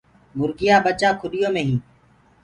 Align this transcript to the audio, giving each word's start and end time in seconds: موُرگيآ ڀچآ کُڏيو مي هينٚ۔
موُرگيآ 0.37 0.75
ڀچآ 0.85 1.09
کُڏيو 1.21 1.49
مي 1.53 1.61
هينٚ۔ 1.67 1.83